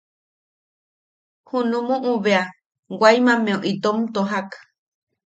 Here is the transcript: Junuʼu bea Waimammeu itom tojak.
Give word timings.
Junuʼu 1.49 2.11
bea 2.23 2.43
Waimammeu 2.99 3.59
itom 3.71 3.97
tojak. 4.13 4.49